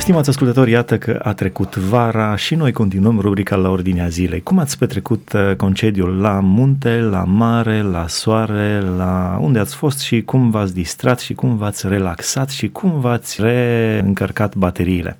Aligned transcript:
Stimați 0.00 0.28
ascultători, 0.28 0.70
iată 0.70 0.98
că 0.98 1.20
a 1.22 1.32
trecut 1.32 1.76
vara 1.76 2.36
și 2.36 2.54
noi 2.54 2.72
continuăm 2.72 3.20
rubrica 3.20 3.56
la 3.56 3.68
ordinea 3.68 4.08
zilei. 4.08 4.40
Cum 4.40 4.58
ați 4.58 4.78
petrecut 4.78 5.32
uh, 5.32 5.56
concediul 5.56 6.20
la 6.20 6.40
munte, 6.42 7.00
la 7.00 7.24
mare, 7.24 7.82
la 7.82 8.06
soare, 8.08 8.80
la 8.96 9.38
unde 9.40 9.58
ați 9.58 9.74
fost 9.74 9.98
și 9.98 10.22
cum 10.22 10.50
v-ați 10.50 10.74
distrat 10.74 11.20
și 11.20 11.34
cum 11.34 11.56
v-ați 11.56 11.88
relaxat 11.88 12.50
și 12.50 12.68
cum 12.68 13.00
v-ați 13.00 13.42
reîncărcat 13.42 14.54
bateriile? 14.54 15.18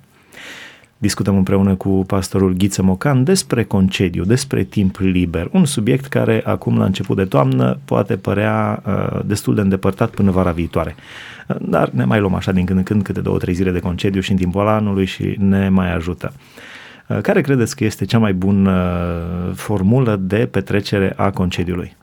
Discutăm 1.01 1.37
împreună 1.37 1.75
cu 1.75 2.03
pastorul 2.07 2.53
Ghiță 2.53 2.81
Mocan 2.81 3.23
despre 3.23 3.63
concediu, 3.63 4.23
despre 4.23 4.63
timp 4.63 4.97
liber, 4.97 5.49
un 5.51 5.65
subiect 5.65 6.05
care 6.05 6.41
acum 6.45 6.77
la 6.77 6.85
început 6.85 7.17
de 7.17 7.25
toamnă 7.25 7.79
poate 7.85 8.15
părea 8.15 8.83
uh, 8.85 9.19
destul 9.25 9.55
de 9.55 9.61
îndepărtat 9.61 10.09
până 10.09 10.31
vara 10.31 10.51
viitoare. 10.51 10.95
Uh, 11.47 11.55
dar 11.61 11.89
ne 11.89 12.05
mai 12.05 12.19
luăm 12.19 12.33
așa 12.33 12.51
din 12.51 12.65
când 12.65 12.77
în 12.77 12.83
când 12.83 13.03
câte 13.03 13.21
două, 13.21 13.37
trei 13.37 13.53
zile 13.53 13.71
de 13.71 13.79
concediu 13.79 14.21
și 14.21 14.31
în 14.31 14.37
timpul 14.37 14.67
anului 14.67 15.05
și 15.05 15.35
ne 15.39 15.69
mai 15.69 15.93
ajută. 15.93 16.33
Uh, 17.07 17.19
care 17.21 17.41
credeți 17.41 17.75
că 17.75 17.83
este 17.83 18.05
cea 18.05 18.19
mai 18.19 18.33
bună 18.33 18.71
uh, 18.71 19.55
formulă 19.55 20.15
de 20.15 20.47
petrecere 20.51 21.13
a 21.15 21.29
concediului? 21.29 21.95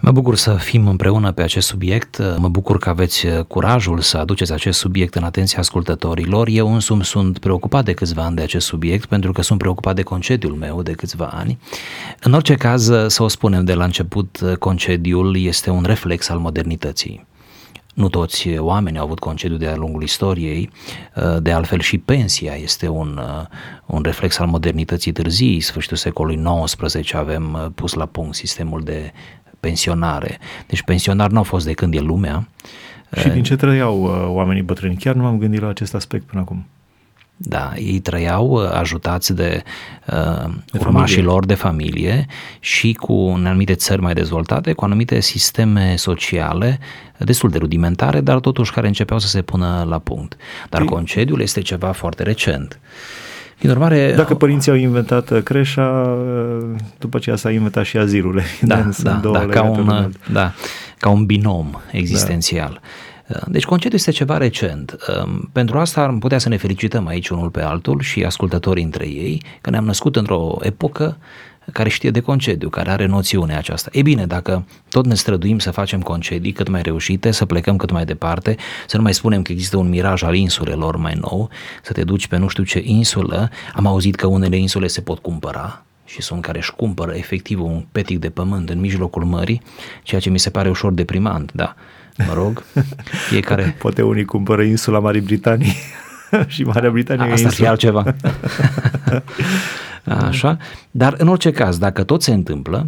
Mă 0.00 0.10
bucur 0.10 0.36
să 0.36 0.54
fim 0.54 0.88
împreună 0.88 1.32
pe 1.32 1.42
acest 1.42 1.66
subiect, 1.66 2.18
mă 2.36 2.48
bucur 2.48 2.78
că 2.78 2.88
aveți 2.88 3.26
curajul 3.48 4.00
să 4.00 4.16
aduceți 4.16 4.52
acest 4.52 4.78
subiect 4.78 5.14
în 5.14 5.22
atenția 5.22 5.58
ascultătorilor. 5.58 6.48
Eu 6.50 6.74
însumi 6.74 7.04
sunt 7.04 7.38
preocupat 7.38 7.84
de 7.84 7.92
câțiva 7.92 8.24
ani 8.24 8.36
de 8.36 8.42
acest 8.42 8.66
subiect 8.66 9.06
pentru 9.06 9.32
că 9.32 9.42
sunt 9.42 9.58
preocupat 9.58 9.94
de 9.94 10.02
concediul 10.02 10.54
meu 10.54 10.82
de 10.82 10.92
câțiva 10.92 11.26
ani. 11.34 11.58
În 12.20 12.32
orice 12.32 12.54
caz, 12.54 12.90
să 13.06 13.22
o 13.22 13.28
spunem 13.28 13.64
de 13.64 13.74
la 13.74 13.84
început, 13.84 14.56
concediul 14.58 15.36
este 15.36 15.70
un 15.70 15.82
reflex 15.82 16.28
al 16.28 16.38
modernității. 16.38 17.26
Nu 17.94 18.08
toți 18.08 18.58
oamenii 18.58 18.98
au 18.98 19.04
avut 19.04 19.18
concediu 19.18 19.56
de-a 19.56 19.76
lungul 19.76 20.02
istoriei, 20.02 20.70
de 21.38 21.52
altfel 21.52 21.80
și 21.80 21.98
pensia 21.98 22.54
este 22.54 22.88
un, 22.88 23.20
un 23.86 24.02
reflex 24.02 24.38
al 24.38 24.46
modernității 24.46 25.12
târzii. 25.12 25.60
Sfârșitul 25.60 25.96
secolului 25.96 26.42
XIX 26.64 27.14
avem 27.14 27.72
pus 27.74 27.92
la 27.92 28.06
punct 28.06 28.34
sistemul 28.34 28.82
de 28.84 29.12
pensionare. 29.60 30.38
Deci 30.66 30.82
pensionar 30.82 31.30
nu 31.30 31.36
au 31.36 31.42
fost 31.42 31.66
de 31.66 31.72
când 31.72 31.94
e 31.94 32.00
lumea. 32.00 32.48
Și 33.16 33.28
din 33.28 33.42
ce 33.42 33.56
trăiau 33.56 34.02
uh, 34.02 34.10
oamenii 34.26 34.62
bătrâni? 34.62 34.96
Chiar 34.96 35.14
nu 35.14 35.22
m-am 35.22 35.38
gândit 35.38 35.60
la 35.60 35.68
acest 35.68 35.94
aspect 35.94 36.24
până 36.24 36.40
acum. 36.40 36.66
Da, 37.40 37.72
ei 37.76 37.98
trăiau 37.98 38.46
uh, 38.46 38.70
ajutați 38.72 39.34
de, 39.34 39.62
uh, 40.06 40.50
de 40.72 40.78
urmașii 40.78 41.22
lor 41.22 41.46
de 41.46 41.54
familie 41.54 42.26
și 42.60 42.92
cu 42.92 43.12
în 43.12 43.46
anumite 43.46 43.74
țări 43.74 44.00
mai 44.00 44.14
dezvoltate, 44.14 44.72
cu 44.72 44.84
anumite 44.84 45.20
sisteme 45.20 45.94
sociale 45.96 46.78
destul 47.18 47.50
de 47.50 47.58
rudimentare, 47.58 48.20
dar 48.20 48.40
totuși 48.40 48.72
care 48.72 48.86
începeau 48.86 49.18
să 49.18 49.28
se 49.28 49.42
pună 49.42 49.86
la 49.88 49.98
punct. 49.98 50.36
Dar 50.68 50.82
păi- 50.82 50.88
concediul 50.88 51.40
este 51.40 51.60
ceva 51.60 51.92
foarte 51.92 52.22
recent. 52.22 52.80
Prin 53.58 53.70
urmare, 53.70 54.12
Dacă 54.16 54.34
părinții 54.34 54.70
au 54.70 54.76
inventat 54.76 55.30
uh, 55.30 55.42
creșa, 55.42 55.82
uh, 55.82 56.76
după 56.98 57.16
aceea 57.16 57.36
s-a 57.36 57.50
inventat 57.50 57.84
și 57.84 57.96
azilul. 57.96 58.42
Da, 58.60 58.88
da, 59.02 59.20
da, 59.32 59.46
ca 59.46 59.62
un, 59.62 60.12
da, 60.32 60.52
ca 60.98 61.08
un 61.08 61.24
binom 61.24 61.80
existențial. 61.90 62.80
Da. 63.26 63.38
Deci 63.46 63.64
concediul 63.64 63.98
este 63.98 64.10
ceva 64.10 64.36
recent. 64.36 64.96
Um, 65.24 65.50
pentru 65.52 65.78
asta 65.78 66.02
am 66.02 66.18
putea 66.18 66.38
să 66.38 66.48
ne 66.48 66.56
felicităm 66.56 67.06
aici 67.06 67.28
unul 67.28 67.50
pe 67.50 67.62
altul 67.62 68.00
și 68.00 68.24
ascultătorii 68.24 68.84
între 68.84 69.06
ei, 69.06 69.42
că 69.60 69.70
ne-am 69.70 69.84
născut 69.84 70.16
într-o 70.16 70.56
epocă 70.60 71.16
care 71.72 71.88
știe 71.88 72.10
de 72.10 72.20
concediu, 72.20 72.68
care 72.68 72.90
are 72.90 73.06
noțiunea 73.06 73.58
aceasta. 73.58 73.88
E 73.92 74.02
bine, 74.02 74.26
dacă 74.26 74.64
tot 74.88 75.06
ne 75.06 75.14
străduim 75.14 75.58
să 75.58 75.70
facem 75.70 76.00
concedii 76.00 76.52
cât 76.52 76.68
mai 76.68 76.82
reușite, 76.82 77.30
să 77.30 77.46
plecăm 77.46 77.76
cât 77.76 77.90
mai 77.90 78.04
departe, 78.04 78.56
să 78.86 78.96
nu 78.96 79.02
mai 79.02 79.14
spunem 79.14 79.42
că 79.42 79.52
există 79.52 79.76
un 79.76 79.88
miraj 79.88 80.22
al 80.22 80.34
insulelor 80.34 80.96
mai 80.96 81.18
nou, 81.20 81.50
să 81.82 81.92
te 81.92 82.04
duci 82.04 82.26
pe 82.26 82.36
nu 82.36 82.48
știu 82.48 82.64
ce 82.64 82.80
insulă, 82.84 83.50
am 83.74 83.86
auzit 83.86 84.14
că 84.14 84.26
unele 84.26 84.56
insule 84.56 84.86
se 84.86 85.00
pot 85.00 85.18
cumpăra, 85.18 85.82
și 86.04 86.22
sunt 86.22 86.42
care 86.42 86.58
își 86.58 86.72
cumpără 86.72 87.12
efectiv 87.14 87.62
un 87.62 87.84
petic 87.92 88.18
de 88.18 88.30
pământ 88.30 88.70
în 88.70 88.80
mijlocul 88.80 89.24
mării, 89.24 89.62
ceea 90.02 90.20
ce 90.20 90.30
mi 90.30 90.38
se 90.38 90.50
pare 90.50 90.68
ușor 90.68 90.92
deprimant, 90.92 91.52
da. 91.52 91.74
Mă 92.26 92.32
rog, 92.34 92.64
fiecare... 93.28 93.76
Poate 93.78 94.02
unii 94.02 94.24
cumpără 94.24 94.62
insula 94.62 94.98
Marii 94.98 95.20
Britanii 95.20 95.76
și 96.46 96.62
Marea 96.62 96.90
Britanie 96.90 97.32
Asta 97.32 97.64
e 97.64 97.68
altceva. 97.68 98.04
Așa? 100.04 100.56
Dar 100.90 101.14
în 101.18 101.28
orice 101.28 101.50
caz, 101.50 101.78
dacă 101.78 102.04
tot 102.04 102.22
se 102.22 102.32
întâmplă, 102.32 102.86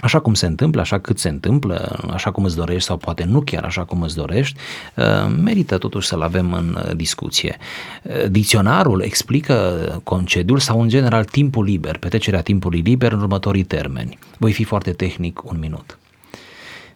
așa 0.00 0.18
cum 0.18 0.34
se 0.34 0.46
întâmplă, 0.46 0.80
așa 0.80 0.98
cât 0.98 1.18
se 1.18 1.28
întâmplă, 1.28 1.98
așa 2.12 2.30
cum 2.30 2.44
îți 2.44 2.56
dorești 2.56 2.84
sau 2.84 2.96
poate 2.96 3.24
nu 3.24 3.40
chiar 3.40 3.64
așa 3.64 3.84
cum 3.84 4.02
îți 4.02 4.16
dorești, 4.16 4.58
uh, 4.94 5.04
merită 5.42 5.78
totuși 5.78 6.08
să-l 6.08 6.22
avem 6.22 6.52
în 6.52 6.78
uh, 6.84 6.96
discuție. 6.96 7.56
Uh, 8.02 8.30
dicționarul 8.30 9.00
explică 9.00 10.00
concediul 10.04 10.58
sau 10.58 10.82
în 10.82 10.88
general 10.88 11.24
timpul 11.24 11.64
liber, 11.64 11.98
petrecerea 11.98 12.42
timpului 12.42 12.80
liber 12.80 13.12
în 13.12 13.20
următorii 13.20 13.64
termeni. 13.64 14.18
Voi 14.38 14.52
fi 14.52 14.64
foarte 14.64 14.92
tehnic 14.92 15.50
un 15.50 15.58
minut. 15.58 15.98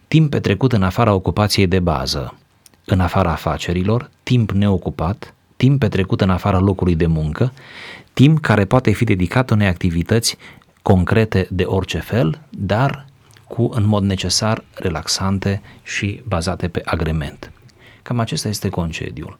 Timp 0.07 0.29
petrecut 0.29 0.73
în 0.73 0.83
afara 0.83 1.13
ocupației 1.13 1.67
de 1.67 1.79
bază, 1.79 2.35
în 2.85 2.99
afara 2.99 3.31
afacerilor, 3.31 4.09
timp 4.23 4.51
neocupat, 4.51 5.33
timp 5.61 5.79
petrecut 5.79 6.21
în 6.21 6.29
afara 6.29 6.59
locului 6.59 6.95
de 6.95 7.05
muncă, 7.05 7.53
timp 8.13 8.39
care 8.39 8.65
poate 8.65 8.91
fi 8.91 9.03
dedicat 9.03 9.49
unei 9.49 9.67
activități 9.67 10.37
concrete 10.81 11.47
de 11.49 11.63
orice 11.63 11.97
fel, 11.97 12.41
dar 12.49 13.05
cu 13.47 13.69
în 13.73 13.85
mod 13.85 14.03
necesar 14.03 14.63
relaxante 14.73 15.61
și 15.83 16.21
bazate 16.27 16.67
pe 16.67 16.81
agrement. 16.85 17.51
Cam 18.01 18.19
acesta 18.19 18.47
este 18.47 18.69
concediul. 18.69 19.35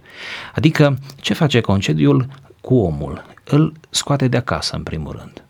Adică, 0.56 0.98
ce 1.16 1.34
face 1.34 1.60
concediul 1.60 2.28
cu 2.62 2.76
omul? 2.76 3.26
Îl 3.44 3.74
scoate 3.90 4.28
de 4.28 4.38
acasă, 4.38 4.76
în 4.76 4.84
primul 4.84 5.16
rând. 5.18 5.44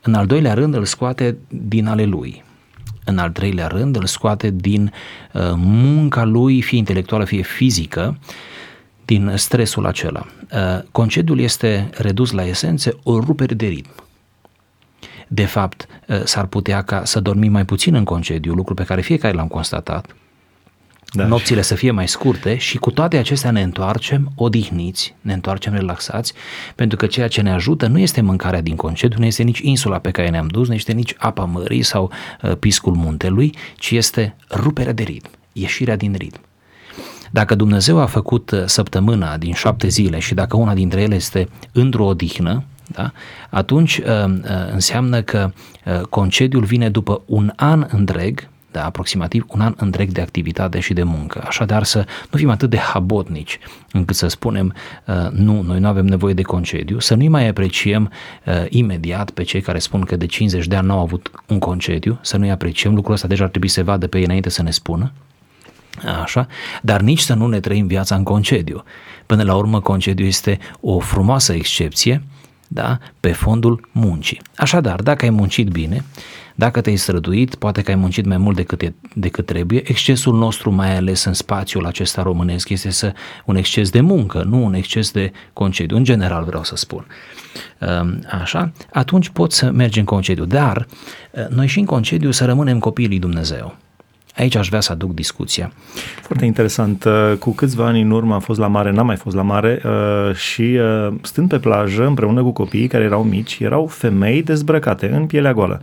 În 0.00 0.14
al 0.14 0.26
doilea 0.26 0.54
rând, 0.54 0.74
îl 0.74 0.84
scoate 0.84 1.36
din 1.48 1.86
ale 1.86 2.04
lui. 2.04 2.44
În 3.04 3.18
al 3.18 3.30
treilea 3.30 3.66
rând, 3.66 3.96
îl 3.96 4.06
scoate 4.06 4.50
din 4.50 4.92
uh, 5.32 5.40
munca 5.56 6.24
lui, 6.24 6.62
fie 6.62 6.78
intelectuală, 6.78 7.24
fie 7.24 7.42
fizică, 7.42 8.18
din 9.10 9.32
stresul 9.34 9.86
acela. 9.86 10.26
Uh, 10.52 10.82
concediul 10.92 11.40
este 11.40 11.90
redus 11.92 12.30
la 12.30 12.46
esențe 12.46 12.96
o 13.02 13.18
rupere 13.18 13.54
de 13.54 13.66
ritm. 13.66 13.90
De 15.28 15.44
fapt, 15.44 15.86
uh, 16.06 16.20
s-ar 16.24 16.46
putea 16.46 16.82
ca 16.82 17.04
să 17.04 17.20
dormim 17.20 17.52
mai 17.52 17.64
puțin 17.64 17.94
în 17.94 18.04
concediu, 18.04 18.54
lucru 18.54 18.74
pe 18.74 18.84
care 18.84 19.00
fiecare 19.00 19.34
l-am 19.34 19.46
constatat, 19.46 20.16
da, 21.12 21.26
nopțile 21.26 21.60
și... 21.60 21.66
să 21.66 21.74
fie 21.74 21.90
mai 21.90 22.08
scurte 22.08 22.56
și 22.56 22.78
cu 22.78 22.90
toate 22.90 23.16
acestea 23.16 23.50
ne 23.50 23.62
întoarcem 23.62 24.32
odihniți, 24.34 25.14
ne 25.20 25.32
întoarcem 25.32 25.72
relaxați, 25.72 26.32
pentru 26.74 26.96
că 26.96 27.06
ceea 27.06 27.28
ce 27.28 27.40
ne 27.40 27.52
ajută 27.52 27.86
nu 27.86 27.98
este 27.98 28.20
mâncarea 28.20 28.60
din 28.60 28.76
concediu, 28.76 29.18
nu 29.18 29.24
este 29.24 29.42
nici 29.42 29.58
insula 29.58 29.98
pe 29.98 30.10
care 30.10 30.28
ne-am 30.28 30.46
dus, 30.46 30.68
nu 30.68 30.74
este 30.74 30.92
nici 30.92 31.14
apa 31.18 31.44
mării 31.44 31.82
sau 31.82 32.10
uh, 32.42 32.56
piscul 32.56 32.94
muntelui, 32.94 33.54
ci 33.76 33.90
este 33.90 34.36
ruperea 34.50 34.92
de 34.92 35.02
ritm, 35.02 35.30
ieșirea 35.52 35.96
din 35.96 36.14
ritm. 36.18 36.40
Dacă 37.30 37.54
Dumnezeu 37.54 37.98
a 38.00 38.06
făcut 38.06 38.50
uh, 38.50 38.62
săptămâna 38.64 39.36
din 39.36 39.52
șapte 39.52 39.88
zile 39.88 40.18
și 40.18 40.34
dacă 40.34 40.56
una 40.56 40.74
dintre 40.74 41.02
ele 41.02 41.14
este 41.14 41.48
într-o 41.72 42.04
odihnă, 42.04 42.62
da? 42.86 43.12
atunci 43.50 43.98
uh, 43.98 44.04
uh, 44.24 44.42
înseamnă 44.72 45.22
că 45.22 45.52
concediul 46.10 46.64
vine 46.64 46.88
după 46.88 47.22
un 47.26 47.52
an 47.56 47.86
întreg, 47.90 48.48
da, 48.70 48.84
aproximativ 48.84 49.44
un 49.48 49.60
an 49.60 49.74
întreg 49.76 50.10
de 50.10 50.20
activitate 50.20 50.80
și 50.80 50.92
de 50.92 51.02
muncă. 51.02 51.42
Așadar 51.46 51.82
să 51.82 52.06
nu 52.30 52.38
fim 52.38 52.50
atât 52.50 52.70
de 52.70 52.78
habotnici 52.78 53.58
încât 53.92 54.16
să 54.16 54.28
spunem 54.28 54.74
nu, 55.30 55.62
noi 55.62 55.80
nu 55.80 55.88
avem 55.88 56.06
nevoie 56.06 56.34
de 56.34 56.42
concediu, 56.42 56.98
să 56.98 57.14
nu-i 57.14 57.28
mai 57.28 57.48
apreciem 57.48 58.10
imediat 58.68 59.30
pe 59.30 59.42
cei 59.42 59.60
care 59.60 59.78
spun 59.78 60.00
că 60.00 60.16
de 60.16 60.26
50 60.26 60.66
de 60.66 60.76
ani 60.76 60.86
nu 60.86 60.92
au 60.92 61.00
avut 61.00 61.30
un 61.48 61.58
concediu, 61.58 62.18
să 62.22 62.36
nu-i 62.36 62.50
apreciem, 62.50 62.94
lucrul 62.94 63.14
ăsta 63.14 63.28
deja 63.28 63.44
ar 63.44 63.50
trebui 63.50 63.68
să 63.68 63.74
se 63.74 63.82
vadă 63.82 64.06
pe 64.06 64.18
ei 64.18 64.24
înainte 64.24 64.48
să 64.48 64.62
ne 64.62 64.70
spună, 64.70 65.12
Așa? 66.22 66.46
Dar 66.82 67.00
nici 67.00 67.20
să 67.20 67.34
nu 67.34 67.46
ne 67.46 67.60
trăim 67.60 67.86
viața 67.86 68.14
în 68.14 68.22
concediu. 68.22 68.84
Până 69.26 69.42
la 69.42 69.54
urmă, 69.54 69.80
concediu 69.80 70.26
este 70.26 70.58
o 70.80 70.98
frumoasă 70.98 71.52
excepție 71.52 72.22
da? 72.72 72.98
pe 73.20 73.32
fondul 73.32 73.88
muncii. 73.92 74.40
Așadar, 74.56 75.02
dacă 75.02 75.24
ai 75.24 75.30
muncit 75.30 75.68
bine, 75.68 76.04
dacă 76.54 76.80
te-ai 76.80 76.96
străduit, 76.96 77.54
poate 77.54 77.82
că 77.82 77.90
ai 77.90 77.96
muncit 77.96 78.24
mai 78.24 78.36
mult 78.36 78.56
decât, 78.56 78.82
e, 78.82 78.94
decât 79.14 79.46
trebuie, 79.46 79.82
excesul 79.90 80.38
nostru, 80.38 80.70
mai 80.70 80.96
ales 80.96 81.24
în 81.24 81.32
spațiul 81.32 81.86
acesta 81.86 82.22
românesc, 82.22 82.68
este 82.68 82.90
să 82.90 83.12
un 83.44 83.56
exces 83.56 83.90
de 83.90 84.00
muncă, 84.00 84.42
nu 84.42 84.64
un 84.64 84.74
exces 84.74 85.10
de 85.10 85.32
concediu, 85.52 85.96
în 85.96 86.04
general 86.04 86.44
vreau 86.44 86.64
să 86.64 86.76
spun. 86.76 87.06
Așa, 88.40 88.72
atunci 88.92 89.28
poți 89.28 89.56
să 89.56 89.70
mergi 89.70 89.98
în 89.98 90.04
concediu, 90.04 90.44
dar 90.44 90.86
noi 91.48 91.66
și 91.66 91.78
în 91.78 91.84
concediu 91.84 92.30
să 92.30 92.44
rămânem 92.44 92.78
copiii 92.78 93.08
lui 93.08 93.18
Dumnezeu. 93.18 93.76
Aici 94.40 94.54
aș 94.54 94.68
vrea 94.68 94.80
să 94.80 94.92
aduc 94.92 95.14
discuția. 95.14 95.72
Foarte 96.22 96.44
interesant. 96.44 97.04
Uh, 97.04 97.32
cu 97.38 97.50
câțiva 97.50 97.86
ani 97.86 98.00
în 98.00 98.10
urmă 98.10 98.34
am 98.34 98.40
fost 98.40 98.58
la 98.58 98.66
mare, 98.66 98.90
n-am 98.90 99.06
mai 99.06 99.16
fost 99.16 99.36
la 99.36 99.42
mare 99.42 99.82
uh, 99.84 100.34
și 100.34 100.62
uh, 100.62 101.14
stând 101.22 101.48
pe 101.48 101.58
plajă 101.58 102.06
împreună 102.06 102.42
cu 102.42 102.52
copiii 102.52 102.86
care 102.86 103.04
erau 103.04 103.22
mici, 103.22 103.58
erau 103.58 103.86
femei 103.86 104.42
dezbrăcate 104.42 105.10
în 105.10 105.26
pielea 105.26 105.52
goală. 105.52 105.82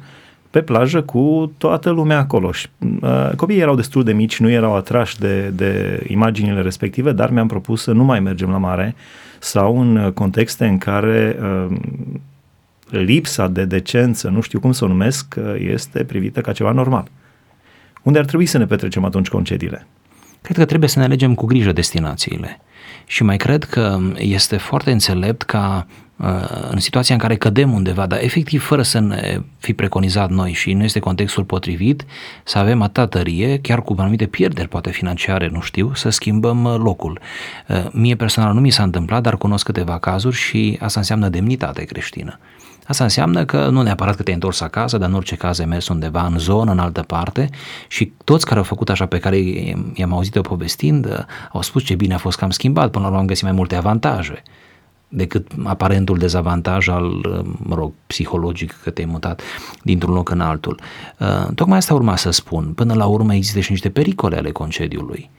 pe 0.49 0.61
plajă 0.61 1.01
cu 1.01 1.51
toată 1.57 1.89
lumea 1.89 2.17
acolo. 2.17 2.51
Și, 2.51 2.67
uh, 3.01 3.29
copiii 3.35 3.59
erau 3.59 3.75
destul 3.75 4.03
de 4.03 4.13
mici, 4.13 4.39
nu 4.39 4.49
erau 4.49 4.75
atrași 4.75 5.19
de, 5.19 5.51
de 5.55 6.03
imaginile 6.07 6.61
respective, 6.61 7.11
dar 7.11 7.29
mi-am 7.29 7.47
propus 7.47 7.81
să 7.81 7.91
nu 7.91 8.03
mai 8.03 8.19
mergem 8.19 8.49
la 8.49 8.57
mare 8.57 8.95
sau 9.39 9.81
în 9.81 10.11
contexte 10.13 10.65
în 10.65 10.77
care 10.77 11.39
uh, 11.41 11.75
lipsa 12.89 13.47
de 13.47 13.65
decență, 13.65 14.29
nu 14.29 14.41
știu 14.41 14.59
cum 14.59 14.71
să 14.71 14.85
o 14.85 14.87
numesc, 14.87 15.35
uh, 15.37 15.55
este 15.71 16.03
privită 16.03 16.41
ca 16.41 16.51
ceva 16.51 16.71
normal. 16.71 17.07
Unde 18.07 18.19
ar 18.19 18.25
trebui 18.25 18.45
să 18.45 18.57
ne 18.57 18.65
petrecem 18.65 19.05
atunci 19.05 19.27
concediile? 19.27 19.87
Cred 20.41 20.57
că 20.57 20.65
trebuie 20.65 20.89
să 20.89 20.99
ne 20.99 21.05
alegem 21.05 21.35
cu 21.35 21.45
grijă 21.45 21.71
destinațiile. 21.71 22.59
Și 23.05 23.23
mai 23.23 23.37
cred 23.37 23.63
că 23.63 23.99
este 24.17 24.57
foarte 24.57 24.91
înțelept 24.91 25.41
ca 25.41 25.87
uh, 26.17 26.27
în 26.71 26.79
situația 26.79 27.15
în 27.15 27.21
care 27.21 27.35
cădem 27.35 27.73
undeva, 27.73 28.05
dar 28.05 28.19
efectiv 28.21 28.63
fără 28.63 28.81
să 28.81 28.99
ne 28.99 29.41
fi 29.59 29.73
preconizat 29.73 30.29
noi 30.29 30.51
și 30.53 30.73
nu 30.73 30.83
este 30.83 30.99
contextul 30.99 31.43
potrivit, 31.43 32.05
să 32.43 32.57
avem 32.57 32.81
atâta 32.81 33.07
tărie, 33.07 33.59
chiar 33.59 33.81
cu 33.81 33.95
anumite 33.97 34.25
pierderi, 34.25 34.67
poate 34.67 34.89
financiare, 34.89 35.49
nu 35.51 35.61
știu, 35.61 35.91
să 35.93 36.09
schimbăm 36.09 36.63
uh, 36.63 36.75
locul. 36.77 37.19
Uh, 37.67 37.85
mie 37.91 38.15
personal 38.15 38.53
nu 38.53 38.59
mi 38.59 38.69
s-a 38.69 38.83
întâmplat, 38.83 39.21
dar 39.21 39.37
cunosc 39.37 39.65
câteva 39.65 39.97
cazuri 39.97 40.35
și 40.35 40.77
asta 40.81 40.99
înseamnă 40.99 41.29
demnitate 41.29 41.83
creștină. 41.83 42.39
Asta 42.87 43.03
înseamnă 43.03 43.45
că 43.45 43.67
nu 43.69 43.81
neapărat 43.81 44.15
că 44.15 44.23
te-ai 44.23 44.35
întors 44.35 44.61
acasă, 44.61 44.97
dar 44.97 45.09
în 45.09 45.15
orice 45.15 45.35
caz 45.35 45.59
ai 45.59 45.65
mers 45.65 45.87
undeva 45.87 46.25
în 46.25 46.37
zonă, 46.37 46.71
în 46.71 46.79
altă 46.79 47.01
parte 47.01 47.49
și 47.87 48.11
toți 48.23 48.45
care 48.45 48.57
au 48.57 48.65
făcut 48.65 48.89
așa 48.89 49.05
pe 49.05 49.19
care 49.19 49.37
i-am 49.93 50.13
auzit-o 50.13 50.41
povestind 50.41 51.25
au 51.51 51.61
spus 51.61 51.83
ce 51.83 51.95
bine 51.95 52.13
a 52.13 52.17
fost 52.17 52.37
că 52.37 52.43
am 52.43 52.49
schimbat, 52.49 52.91
până 52.91 53.03
la 53.03 53.07
urmă 53.07 53.21
am 53.21 53.27
găsit 53.27 53.43
mai 53.43 53.51
multe 53.51 53.75
avantaje 53.75 54.43
decât 55.07 55.51
aparentul 55.63 56.17
dezavantaj 56.17 56.87
al, 56.87 57.05
mă 57.57 57.75
rog, 57.75 57.93
psihologic 58.07 58.75
că 58.83 58.89
te-ai 58.89 59.07
mutat 59.11 59.41
dintr-un 59.81 60.13
loc 60.13 60.29
în 60.29 60.39
altul. 60.39 60.79
Uh, 61.19 61.47
tocmai 61.55 61.77
asta 61.77 61.93
urma 61.93 62.15
să 62.15 62.29
spun. 62.29 62.65
Până 62.65 62.93
la 62.93 63.05
urmă 63.05 63.33
există 63.33 63.59
și 63.59 63.71
niște 63.71 63.89
pericole 63.89 64.37
ale 64.37 64.51
concediului. 64.51 65.29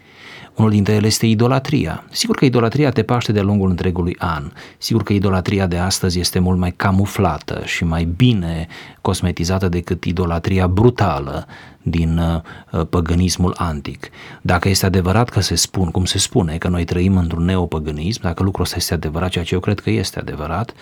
Unul 0.59 0.71
dintre 0.71 0.95
ele 0.95 1.07
este 1.07 1.27
idolatria. 1.27 2.05
Sigur 2.11 2.37
că 2.37 2.45
idolatria 2.45 2.91
te 2.91 3.03
paște 3.03 3.33
de-a 3.33 3.43
lungul 3.43 3.71
întregului 3.71 4.17
an. 4.19 4.51
Sigur 4.79 5.03
că 5.03 5.13
idolatria 5.13 5.67
de 5.67 5.77
astăzi 5.77 6.19
este 6.19 6.39
mult 6.39 6.59
mai 6.59 6.73
camuflată 6.77 7.63
și 7.65 7.85
mai 7.85 8.05
bine 8.05 8.67
cosmetizată 9.01 9.69
decât 9.69 10.05
idolatria 10.05 10.67
brutală 10.67 11.47
din 11.83 12.19
uh, 12.19 12.87
păgânismul 12.91 13.55
antic. 13.57 14.09
Dacă 14.43 14.69
este 14.69 14.87
adevărat 14.87 15.29
că 15.29 15.41
se 15.41 15.55
spun, 15.55 15.91
cum 15.91 16.05
se 16.05 16.19
spune, 16.19 16.57
că 16.57 16.69
noi 16.69 16.85
trăim 16.85 17.17
într-un 17.17 17.45
neopăgânism, 17.45 18.21
dacă 18.23 18.43
lucrul 18.43 18.65
ăsta 18.65 18.77
este 18.77 18.95
adevărat, 18.95 19.31
ceea 19.31 19.45
ce 19.45 19.55
eu 19.55 19.61
cred 19.61 19.81
că 19.81 19.91
este 19.91 20.19
adevărat, 20.19 20.75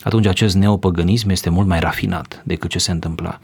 atunci 0.00 0.26
acest 0.26 0.54
neopăgânism 0.54 1.28
este 1.28 1.50
mult 1.50 1.66
mai 1.66 1.80
rafinat 1.80 2.42
decât 2.44 2.70
ce 2.70 2.78
se 2.78 2.90
întâmpla. 2.90 3.38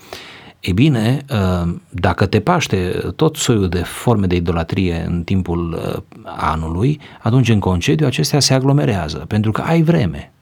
E 0.67 0.73
bine, 0.73 1.25
uh, 1.31 1.75
dacă 1.91 2.27
te 2.27 2.41
paște 2.41 2.77
tot 3.17 3.37
soiul 3.37 3.69
de 3.69 3.79
forme 3.79 4.27
de 4.27 4.35
idolatrie 4.35 5.05
în 5.07 5.23
timpul 5.23 5.73
uh, 5.73 6.03
anului, 6.25 7.01
atunci 7.23 7.49
în 7.49 7.59
concediu 7.59 8.07
acestea 8.07 8.41
se 8.41 8.55
aglomerează, 8.55 9.19
pentru 9.19 9.53
că 9.53 9.61
ai 9.61 9.83
vreme, 9.83 10.33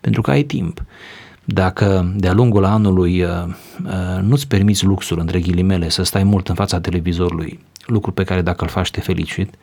pentru 0.00 0.22
că 0.22 0.30
ai 0.30 0.42
timp. 0.42 0.84
Dacă 1.44 2.12
de-a 2.16 2.32
lungul 2.32 2.64
anului 2.64 3.22
uh, 3.22 3.30
nu-ți 4.20 4.48
permiți 4.48 4.84
luxul, 4.84 5.18
între 5.18 5.40
ghilimele, 5.40 5.88
să 5.88 6.02
stai 6.02 6.24
mult 6.24 6.48
în 6.48 6.54
fața 6.54 6.80
televizorului, 6.80 7.60
lucru 7.86 8.12
pe 8.12 8.24
care 8.24 8.42
dacă 8.42 8.64
îl 8.64 8.70
faci 8.70 8.90
te 8.90 9.00
felicit, 9.00 9.54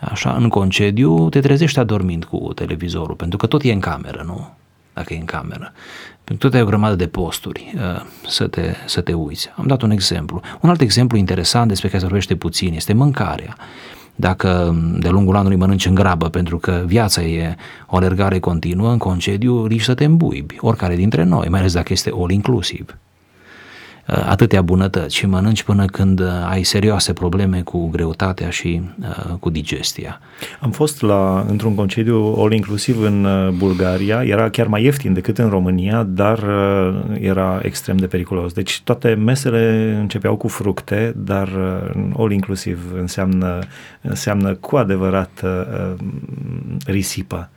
așa, 0.00 0.32
în 0.32 0.48
concediu 0.48 1.28
te 1.28 1.40
trezești 1.40 1.78
adormind 1.78 2.24
cu 2.24 2.52
televizorul, 2.54 3.14
pentru 3.14 3.38
că 3.38 3.46
tot 3.46 3.62
e 3.62 3.72
în 3.72 3.80
cameră, 3.80 4.22
nu? 4.26 4.54
Dacă 4.94 5.14
e 5.14 5.18
în 5.18 5.24
cameră. 5.24 5.72
Pentru 6.24 6.48
că 6.48 6.52
tot 6.52 6.54
ai 6.54 6.62
o 6.62 6.68
grămadă 6.68 6.94
de 6.94 7.06
posturi 7.06 7.74
uh, 7.76 8.04
să 8.28 8.46
te, 8.46 8.74
să 8.86 9.00
te 9.00 9.12
uiți. 9.12 9.50
Am 9.56 9.66
dat 9.66 9.82
un 9.82 9.90
exemplu. 9.90 10.40
Un 10.60 10.68
alt 10.70 10.80
exemplu 10.80 11.18
interesant 11.18 11.68
despre 11.68 11.88
care 11.88 12.00
se 12.00 12.04
vorbește 12.04 12.36
puțin 12.36 12.74
este 12.74 12.92
mâncarea. 12.92 13.56
Dacă 14.14 14.76
de 14.98 15.08
lungul 15.08 15.36
anului 15.36 15.56
mănânci 15.56 15.86
în 15.86 15.94
grabă 15.94 16.28
pentru 16.28 16.58
că 16.58 16.82
viața 16.86 17.22
e 17.22 17.56
o 17.86 17.96
alergare 17.96 18.38
continuă, 18.38 18.90
în 18.90 18.98
concediu 18.98 19.66
riști 19.66 19.84
să 19.84 19.94
te 19.94 20.04
îmbuibi, 20.04 20.56
oricare 20.60 20.94
dintre 20.94 21.22
noi, 21.22 21.48
mai 21.48 21.58
ales 21.58 21.72
dacă 21.72 21.92
este 21.92 22.12
all 22.14 22.30
inclusiv. 22.30 22.96
Uh, 24.08 24.26
atâtea 24.28 24.62
bunătăți 24.62 25.16
și 25.16 25.26
mănânci 25.26 25.62
până 25.62 25.84
când 25.84 26.20
uh, 26.20 26.26
ai 26.48 26.62
serioase 26.62 27.12
probleme 27.12 27.62
cu 27.62 27.88
greutatea 27.88 28.50
și 28.50 28.82
uh, 29.00 29.34
cu 29.40 29.50
digestia. 29.50 30.20
Am 30.60 30.70
fost 30.70 31.02
la, 31.02 31.44
într-un 31.48 31.74
concediu 31.74 32.34
all 32.38 32.52
inclusiv 32.52 33.02
în 33.02 33.26
Bulgaria, 33.56 34.22
era 34.22 34.50
chiar 34.50 34.66
mai 34.66 34.82
ieftin 34.82 35.12
decât 35.12 35.38
în 35.38 35.48
România, 35.48 36.02
dar 36.02 36.44
era 37.20 37.60
extrem 37.62 37.96
de 37.96 38.06
periculos. 38.06 38.52
Deci 38.52 38.80
toate 38.80 39.14
mesele 39.14 39.96
începeau 40.00 40.36
cu 40.36 40.48
fructe, 40.48 41.14
dar 41.16 41.48
all 42.16 42.32
inclusiv 42.32 42.92
înseamnă, 42.98 43.58
înseamnă 44.00 44.54
cu 44.54 44.76
adevărat 44.76 45.44
risipă 46.86 47.48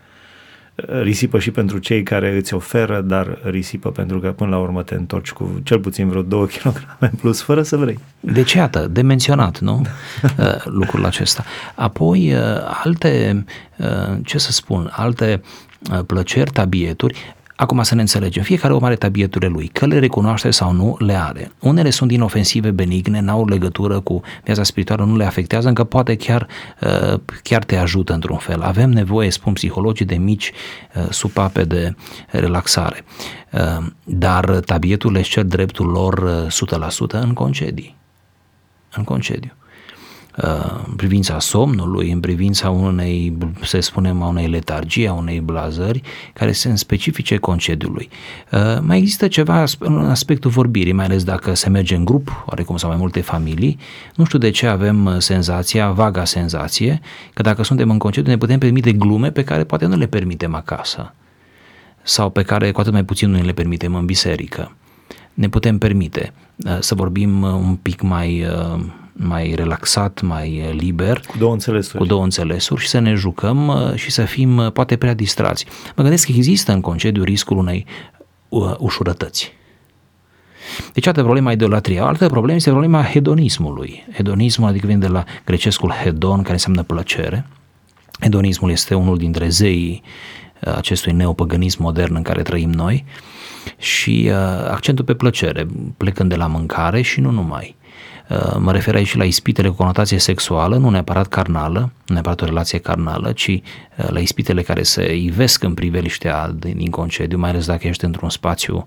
risipă 0.86 1.40
și 1.40 1.52
pentru 1.52 1.78
cei 1.78 2.04
care 2.04 2.36
îți 2.36 2.54
oferă, 2.54 3.02
dar 3.02 3.38
risipă 3.44 3.92
pentru 3.92 4.20
că 4.20 4.32
până 4.32 4.50
la 4.50 4.58
urmă 4.58 4.84
te 4.84 4.96
întorci 4.96 5.32
cu 5.32 5.60
cel 5.64 5.80
puțin 5.80 6.10
vreo 6.10 6.22
2 6.22 6.48
kg 6.48 6.98
în 7.00 7.10
plus, 7.10 7.42
fără 7.42 7.62
să 7.62 7.78
vrei. 7.78 8.00
Deci, 8.20 8.54
iată, 8.54 8.88
de 8.88 9.02
menționat, 9.02 9.60
nu? 9.60 9.82
Uh, 10.38 10.64
lucrul 10.66 11.06
acesta. 11.06 11.44
Apoi, 11.76 12.34
uh, 12.34 12.40
alte, 12.84 13.46
uh, 13.78 14.18
ce 14.24 14.38
să 14.38 14.52
spun, 14.52 14.90
alte 14.92 15.42
plăceri, 16.06 16.52
tabieturi, 16.52 17.36
Acum 17.60 17.84
să 17.84 17.96
ne 17.96 18.02
înțelegem, 18.02 18.44
fiecare 18.44 18.74
om 18.74 18.84
are 18.84 18.96
tabieturile 18.96 19.52
lui, 19.52 19.68
că 19.68 19.86
le 19.86 20.00
recunoaște 20.00 20.52
sau 20.52 20.72
nu, 20.72 20.96
le 21.00 21.14
are. 21.14 21.52
Unele 21.60 21.90
sunt 21.90 22.12
inofensive, 22.12 22.72
benigne, 22.72 23.20
n-au 23.20 23.48
legătură 23.48 24.00
cu 24.00 24.22
viața 24.44 24.64
spirituală, 24.64 25.04
nu 25.04 25.16
le 25.16 25.26
afectează, 25.26 25.68
încă 25.68 25.84
poate 25.84 26.16
chiar, 26.16 26.48
uh, 26.82 27.20
chiar 27.44 27.64
te 27.64 27.76
ajută 27.76 28.14
într-un 28.14 28.38
fel. 28.38 28.62
Avem 28.62 28.90
nevoie, 28.90 29.30
spun 29.30 29.54
psihologii, 29.54 30.06
de 30.06 30.16
mici 30.16 30.52
uh, 30.96 31.08
supape 31.10 31.64
de 31.64 31.96
relaxare. 32.28 33.04
Uh, 33.52 33.86
dar 34.04 34.46
tabieturile 34.46 35.20
își 35.20 35.30
cer 35.30 35.44
dreptul 35.44 35.88
lor 35.88 36.48
100% 36.48 37.20
în 37.20 37.34
concedii. 37.34 37.96
În 38.96 39.04
concediu 39.04 39.52
în 40.40 40.94
privința 40.96 41.40
somnului, 41.40 42.12
în 42.12 42.20
privința 42.20 42.70
unei, 42.70 43.38
să 43.64 43.80
spunem, 43.80 44.22
a 44.22 44.28
unei 44.28 44.48
letargii, 44.48 45.08
a 45.08 45.14
unei 45.14 45.40
blazări, 45.40 46.02
care 46.34 46.52
sunt 46.52 46.78
specifice 46.78 47.38
concediului. 47.38 48.10
Uh, 48.52 48.60
mai 48.82 48.98
există 48.98 49.28
ceva 49.28 49.64
în 49.80 49.98
aspectul 49.98 50.52
vorbirii, 50.52 50.92
mai 50.92 51.06
ales 51.06 51.24
dacă 51.24 51.54
se 51.54 51.70
merge 51.70 51.96
în 51.96 52.06
grup, 52.06 52.44
oarecum 52.46 52.78
sau 52.78 52.90
mai 52.90 52.98
multe 52.98 53.22
familii. 53.22 53.78
Nu 54.16 54.26
știu 54.26 54.40
de 54.40 54.50
ce 54.50 54.68
avem 54.68 55.06
uh, 55.06 55.16
senzația, 55.18 55.92
vaga 55.92 56.26
senzație, 56.26 57.02
că 57.34 57.42
dacă 57.42 57.64
suntem 57.64 57.90
în 57.90 57.98
concediu 57.98 58.32
ne 58.32 58.38
putem 58.38 58.60
permite 58.60 58.92
glume 58.92 59.32
pe 59.32 59.44
care 59.44 59.64
poate 59.64 59.86
nu 59.86 59.96
le 59.96 60.08
permitem 60.08 60.56
acasă 60.56 61.14
sau 62.04 62.30
pe 62.30 62.44
care 62.44 62.72
cu 62.72 62.80
atât 62.80 62.94
mai 62.94 63.04
puțin 63.04 63.30
nu 63.30 63.42
le 63.42 63.52
permitem 63.52 63.96
în 63.96 64.06
biserică. 64.06 64.76
Ne 65.34 65.50
putem 65.50 65.78
permite 65.78 66.34
uh, 66.66 66.78
să 66.80 66.96
vorbim 66.96 67.42
un 67.42 67.76
pic 67.76 68.02
mai 68.02 68.46
mai 69.18 69.54
relaxat, 69.56 70.22
mai 70.22 70.74
liber. 70.78 71.22
Cu 71.28 71.38
două 71.38 71.54
înțelesuri. 71.54 71.98
Cu 71.98 72.06
două 72.06 72.24
înțelesuri 72.24 72.82
și 72.82 72.88
să 72.88 73.00
ne 73.00 73.14
jucăm 73.14 73.68
uh, 73.68 73.96
și 73.96 74.12
să 74.12 74.22
fim 74.22 74.58
uh, 74.58 74.72
poate 74.72 74.96
prea 74.98 75.14
distrați. 75.14 75.66
Mă 75.96 76.04
gândesc 76.04 76.26
că 76.26 76.32
există 76.36 76.72
în 76.72 76.82
concediu 76.82 77.24
riscul 77.24 77.58
unei 77.58 77.86
uh, 78.50 78.74
ușurătăți. 78.78 79.56
Deci, 80.94 81.08
altă 81.08 81.22
problema 81.22 81.52
idolatria. 81.52 82.06
Altă 82.06 82.28
problemă 82.28 82.58
este 82.58 82.70
problema 82.70 83.04
hedonismului. 83.04 84.06
Hedonismul, 84.14 84.68
adică 84.70 84.88
vine 84.88 85.00
de 85.00 85.08
la 85.08 85.24
grecescul 85.46 85.92
hedon, 85.92 86.42
care 86.42 86.54
înseamnă 86.54 86.84
plăcere. 86.84 87.46
Hedonismul 88.20 88.72
este 88.72 88.96
unul 88.96 89.18
dintre 89.18 89.50
zeii 89.50 90.04
acestui 90.76 91.12
neopăgânism 91.12 91.84
modern 91.84 92.16
în 92.16 92.22
care 92.22 92.42
trăim 92.42 92.70
noi 92.70 93.06
și 93.78 94.30
uh, 94.30 94.36
accentul 94.70 95.06
pe 95.06 95.14
plăcere, 95.14 95.68
plecând 95.98 96.30
de 96.30 96.36
la 96.36 96.48
mâncare 96.48 97.02
și 97.02 97.20
nu 97.20 97.32
numai. 97.32 97.76
Uh, 98.30 98.56
mă 98.60 98.72
refer 98.72 98.96
aici 98.96 99.16
la 99.16 99.24
ispitele 99.24 99.68
cu 99.68 99.76
conotație 99.76 100.18
sexuală, 100.18 100.78
nu 100.78 100.90
neapărat 100.90 101.28
carnală, 101.28 101.80
nu 101.80 102.14
neapărat 102.14 102.42
o 102.42 102.46
relație 102.46 102.80
carnală, 102.80 103.32
ci 103.32 103.48
uh, 103.48 103.62
la 104.10 104.20
ispitele 104.20 104.62
care 104.62 104.84
se 104.84 105.16
ivesc 105.16 105.64
în 105.64 105.74
priveliștea 105.74 106.56
din 106.60 106.90
concediu, 106.90 107.38
mai 107.38 107.50
ales 107.50 107.66
dacă 107.66 107.88
ești 107.88 108.06
într-un 108.06 108.30
spațiu 108.30 108.86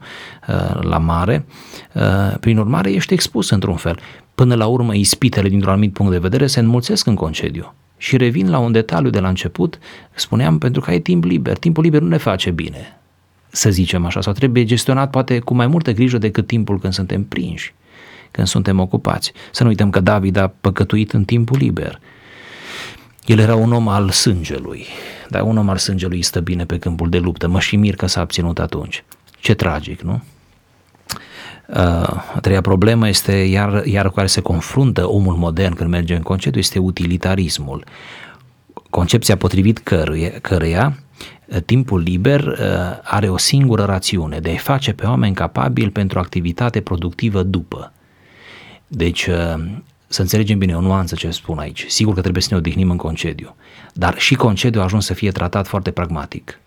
uh, 0.49 0.83
la 0.83 0.99
mare. 0.99 1.45
Prin 2.41 2.59
urmare, 2.59 2.91
ești 2.91 3.13
expus 3.13 3.51
într-un 3.51 3.77
fel. 3.77 3.99
Până 4.35 4.55
la 4.55 4.67
urmă, 4.67 4.95
ispitele, 4.95 5.49
dintr-un 5.49 5.73
anumit 5.73 5.93
punct 5.93 6.13
de 6.13 6.19
vedere, 6.19 6.47
se 6.47 6.61
înmulțesc 6.61 7.07
în 7.07 7.15
concediu. 7.15 7.75
Și 7.97 8.17
revin 8.17 8.51
la 8.51 8.59
un 8.59 8.73
detaliu 8.73 9.11
de 9.11 9.21
la 9.21 9.29
început, 9.29 9.79
spuneam, 10.15 10.59
pentru 10.59 10.81
că 10.81 10.91
ai 10.91 10.99
timp 10.99 11.25
liber. 11.25 11.57
Timpul 11.57 11.83
liber 11.83 12.01
nu 12.01 12.09
ne 12.09 12.17
face 12.17 12.51
bine, 12.51 12.99
să 13.49 13.71
zicem 13.71 14.05
așa, 14.05 14.21
sau 14.21 14.33
trebuie 14.33 14.65
gestionat 14.65 15.11
poate 15.11 15.39
cu 15.39 15.55
mai 15.55 15.67
multă 15.67 15.93
grijă 15.93 16.19
decât 16.19 16.47
timpul 16.47 16.79
când 16.79 16.93
suntem 16.93 17.25
prinși 17.25 17.75
când 18.31 18.47
suntem 18.47 18.81
ocupați. 18.81 19.33
Să 19.51 19.63
nu 19.63 19.69
uităm 19.69 19.91
că 19.91 20.01
David 20.01 20.37
a 20.37 20.53
păcătuit 20.61 21.13
în 21.13 21.25
timpul 21.25 21.59
liber. 21.59 22.01
El 23.27 23.39
era 23.39 23.55
un 23.55 23.73
om 23.73 23.89
al 23.89 24.11
sângelui, 24.11 24.87
dar 25.29 25.43
un 25.43 25.57
om 25.57 25.69
al 25.69 25.77
sângelui 25.77 26.23
stă 26.23 26.41
bine 26.41 26.65
pe 26.65 26.79
câmpul 26.79 27.09
de 27.09 27.19
luptă. 27.19 27.49
Mă 27.49 27.61
și 27.61 27.77
mir 27.77 27.97
că 27.97 28.07
s-a 28.07 28.21
abținut 28.21 28.59
atunci. 28.59 29.05
Ce 29.39 29.55
tragic, 29.55 30.01
nu? 30.01 30.23
A 31.73 32.39
treia 32.41 32.61
problemă 32.61 33.09
este, 33.09 33.33
iar, 33.33 33.87
iar 33.87 34.07
cu 34.07 34.15
care 34.15 34.27
se 34.27 34.41
confruntă 34.41 35.09
omul 35.09 35.35
modern 35.35 35.75
când 35.75 35.91
merge 35.91 36.15
în 36.15 36.23
concediu, 36.23 36.61
este 36.61 36.79
utilitarismul. 36.79 37.85
Concepția 38.91 39.37
potrivit 39.37 39.79
căruia, 39.79 40.31
căreia 40.41 40.99
timpul 41.65 42.01
liber 42.01 42.59
are 43.03 43.29
o 43.29 43.37
singură 43.37 43.85
rațiune, 43.85 44.39
de 44.39 44.51
a 44.51 44.57
face 44.59 44.93
pe 44.93 45.07
oameni 45.07 45.35
capabili 45.35 45.91
pentru 45.91 46.19
activitate 46.19 46.81
productivă 46.81 47.43
după. 47.43 47.93
Deci, 48.93 49.29
să 50.07 50.21
înțelegem 50.21 50.59
bine 50.59 50.77
o 50.77 50.81
nuanță 50.81 51.15
ce 51.15 51.31
spun 51.31 51.59
aici. 51.59 51.85
Sigur 51.89 52.15
că 52.15 52.21
trebuie 52.21 52.43
să 52.43 52.49
ne 52.51 52.57
odihnim 52.57 52.91
în 52.91 52.97
concediu, 52.97 53.57
dar 53.93 54.19
și 54.19 54.35
concediu 54.35 54.81
a 54.81 54.85
ajuns 54.85 55.05
să 55.05 55.15
fie 55.15 55.31
tratat 55.31 55.67
foarte 55.67 55.91
pragmatic. 55.91 56.61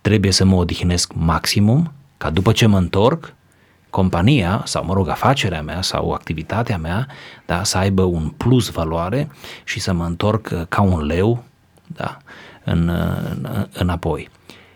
Trebuie 0.00 0.32
să 0.32 0.44
mă 0.44 0.56
odihnesc 0.56 1.12
maximum, 1.14 1.92
ca 2.16 2.30
după 2.30 2.52
ce 2.52 2.66
mă 2.66 2.78
întorc, 2.78 3.34
compania 3.90 4.62
sau, 4.64 4.84
mă 4.84 4.94
rog, 4.94 5.08
afacerea 5.08 5.62
mea 5.62 5.82
sau 5.82 6.12
activitatea 6.12 6.78
mea 6.78 7.06
da, 7.46 7.64
să 7.64 7.78
aibă 7.78 8.02
un 8.02 8.28
plus 8.28 8.70
valoare 8.70 9.30
și 9.64 9.80
să 9.80 9.92
mă 9.92 10.04
întorc 10.04 10.48
uh, 10.52 10.62
ca 10.68 10.82
un 10.82 11.04
leu 11.04 11.44
da, 11.86 12.18
în, 12.64 12.88
în, 12.88 13.68
înapoi. 13.72 14.28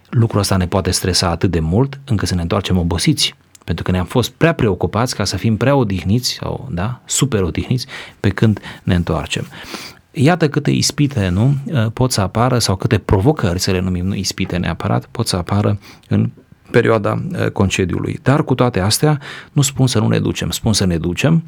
Lucrul 0.09 0.40
ăsta 0.40 0.56
ne 0.56 0.66
poate 0.66 0.90
stresa 0.90 1.28
atât 1.28 1.50
de 1.50 1.61
mult 1.61 2.00
încât 2.04 2.28
să 2.28 2.35
ne 2.35 2.42
întoarcem 2.42 2.78
obosiți 2.78 3.35
pentru 3.64 3.85
că 3.85 3.90
ne-am 3.90 4.05
fost 4.05 4.31
prea 4.31 4.52
preocupați 4.52 5.14
ca 5.14 5.25
să 5.25 5.37
fim 5.37 5.57
prea 5.57 5.75
odihniți 5.75 6.33
sau 6.33 6.69
da, 6.71 7.00
super 7.05 7.43
odihniți 7.43 7.87
pe 8.21 8.29
când 8.29 8.61
ne 8.83 8.95
întoarcem. 8.95 9.47
Iată 10.12 10.49
câte 10.49 10.71
ispite 10.71 11.29
nu 11.29 11.55
uh, 11.64 11.87
pot 11.93 12.12
să 12.12 12.21
apară 12.21 12.59
sau 12.59 12.76
câte 12.76 12.99
provocări, 12.99 13.61
să 13.61 13.71
le 13.71 13.81
numim 13.81 14.07
nu 14.07 14.14
ispite 14.14 14.57
neapărat, 14.57 15.05
pot 15.11 15.26
să 15.26 15.37
apară 15.37 15.79
în 16.09 16.31
perioada 16.71 17.23
uh, 17.33 17.50
concediului. 17.50 18.19
Dar 18.23 18.45
cu 18.45 18.55
toate 18.55 18.81
astea 18.81 19.21
nu 19.52 19.62
spun 19.62 19.87
să 19.87 19.99
nu 19.99 20.09
ne 20.09 20.19
ducem, 20.19 20.50
spun 20.50 20.73
să 20.73 20.87
ne 20.87 20.97
ducem, 20.97 21.43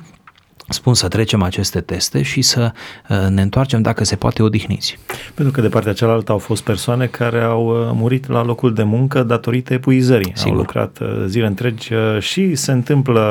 spun 0.68 0.94
să 0.94 1.08
trecem 1.08 1.42
aceste 1.42 1.80
teste 1.80 2.22
și 2.22 2.42
să 2.42 2.72
uh, 3.08 3.16
ne 3.28 3.42
întoarcem 3.42 3.82
dacă 3.82 4.04
se 4.04 4.16
poate 4.16 4.42
odihniți. 4.42 4.98
Pentru 5.34 5.52
că 5.54 5.60
de 5.60 5.68
partea 5.68 5.92
cealaltă 5.92 6.32
au 6.32 6.38
fost 6.38 6.62
persoane 6.62 7.06
care 7.06 7.40
au 7.40 7.66
uh, 7.66 7.90
murit 7.94 8.28
la 8.28 8.44
locul 8.44 8.74
de 8.74 8.82
muncă 8.82 9.22
datorită 9.22 9.72
epuizării. 9.72 10.32
Sigur. 10.34 10.52
Au 10.52 10.58
lucrat 10.58 10.98
zile 11.26 11.46
întregi 11.46 11.92
și 12.18 12.54
se 12.54 12.72
întâmplă 12.72 13.22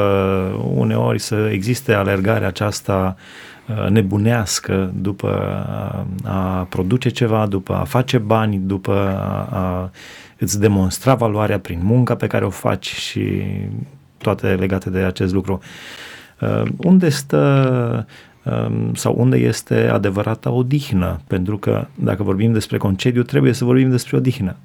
uneori 0.73 1.19
să 1.19 1.49
existe 1.51 1.93
alergarea 1.93 2.47
aceasta 2.47 3.15
nebunească 3.89 4.91
după 4.95 5.29
a 6.23 6.67
produce 6.69 7.09
ceva, 7.09 7.45
după 7.45 7.73
a 7.73 7.83
face 7.83 8.17
bani, 8.17 8.57
după 8.57 8.93
a 9.51 9.91
îți 10.37 10.59
demonstra 10.59 11.15
valoarea 11.15 11.59
prin 11.59 11.79
munca 11.83 12.15
pe 12.15 12.27
care 12.27 12.45
o 12.45 12.49
faci 12.49 12.93
și 12.95 13.43
toate 14.17 14.47
legate 14.47 14.89
de 14.89 14.99
acest 14.99 15.33
lucru. 15.33 15.53
Uh, 15.53 16.10
unde 16.77 17.09
stă 17.09 18.07
um, 18.43 18.93
sau 18.93 19.15
unde 19.17 19.37
este 19.37 19.87
adevărata 19.87 20.51
odihnă? 20.51 21.19
Pentru 21.27 21.57
că 21.57 21.87
dacă 21.95 22.23
vorbim 22.23 22.51
despre 22.51 22.77
concediu, 22.77 23.23
trebuie 23.23 23.53
să 23.53 23.65
vorbim 23.65 23.89
despre 23.89 24.17
odihnă. 24.17 24.55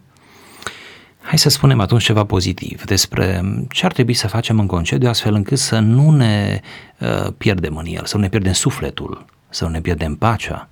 Hai 1.20 1.38
să 1.38 1.48
spunem 1.48 1.80
atunci 1.80 2.02
ceva 2.02 2.24
pozitiv 2.24 2.84
despre 2.84 3.40
ce 3.68 3.86
ar 3.86 3.92
trebui 3.92 4.14
să 4.14 4.28
facem 4.28 4.58
în 4.58 4.66
concediu 4.66 5.08
astfel 5.08 5.34
încât 5.34 5.58
să 5.58 5.78
nu 5.78 6.10
ne 6.10 6.60
uh, 7.00 7.32
pierdem 7.38 7.76
în 7.76 7.84
el, 7.86 8.04
să 8.04 8.16
nu 8.16 8.22
ne 8.22 8.28
pierdem 8.28 8.52
sufletul, 8.52 9.24
să 9.48 9.64
nu 9.64 9.70
ne 9.70 9.80
pierdem 9.80 10.14
pacea, 10.14 10.68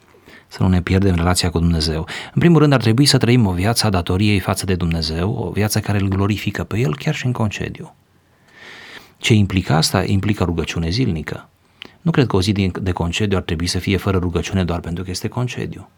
să 0.48 0.62
nu 0.62 0.68
ne 0.68 0.82
pierdem 0.82 1.14
relația 1.14 1.50
cu 1.50 1.58
Dumnezeu. 1.58 2.06
În 2.34 2.40
primul 2.40 2.60
rând 2.60 2.72
ar 2.72 2.80
trebui 2.80 3.04
să 3.04 3.18
trăim 3.18 3.46
o 3.46 3.52
viață 3.52 3.86
a 3.86 3.90
datoriei 3.90 4.38
față 4.38 4.64
de 4.64 4.74
Dumnezeu, 4.74 5.30
o 5.30 5.50
viață 5.50 5.80
care 5.80 5.98
îl 6.00 6.08
glorifică 6.08 6.64
pe 6.64 6.78
El 6.78 6.96
chiar 6.96 7.14
și 7.14 7.26
în 7.26 7.32
concediu. 7.32 7.94
Ce 9.24 9.34
implică 9.34 9.72
asta? 9.72 10.04
Implică 10.04 10.44
rugăciune 10.44 10.88
zilnică. 10.88 11.48
Nu 12.00 12.10
cred 12.10 12.26
că 12.26 12.36
o 12.36 12.40
zi 12.40 12.52
de 12.82 12.92
concediu 12.92 13.36
ar 13.36 13.42
trebui 13.42 13.66
să 13.66 13.78
fie 13.78 13.96
fără 13.96 14.18
rugăciune 14.18 14.64
doar 14.64 14.80
pentru 14.80 15.04
că 15.04 15.10
este 15.10 15.28
concediu. 15.28 15.88